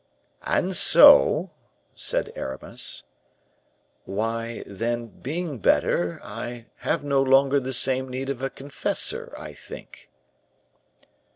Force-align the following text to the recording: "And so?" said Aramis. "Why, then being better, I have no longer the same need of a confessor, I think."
"And 0.47 0.75
so?" 0.75 1.51
said 1.93 2.33
Aramis. 2.35 3.03
"Why, 4.05 4.63
then 4.65 5.05
being 5.05 5.59
better, 5.59 6.19
I 6.23 6.65
have 6.77 7.03
no 7.03 7.21
longer 7.21 7.59
the 7.59 7.71
same 7.71 8.09
need 8.09 8.31
of 8.31 8.41
a 8.41 8.49
confessor, 8.49 9.31
I 9.37 9.53
think." 9.53 10.09